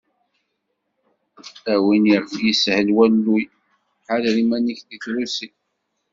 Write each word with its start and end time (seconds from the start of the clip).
A 1.73 1.75
win 1.85 2.03
iɣef 2.15 2.33
yeshel 2.45 2.87
walluy, 2.95 3.43
ḥader 4.05 4.35
iman-ik 4.43 4.79
deg 4.89 5.01
trusi. 5.03 5.49